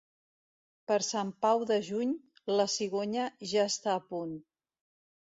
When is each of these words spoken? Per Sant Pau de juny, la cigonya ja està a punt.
Per 0.91 0.95
Sant 1.07 1.33
Pau 1.45 1.65
de 1.71 1.77
juny, 1.87 2.15
la 2.61 2.65
cigonya 2.77 3.27
ja 3.53 3.67
està 3.73 3.95
a 3.99 4.03
punt. 4.15 4.33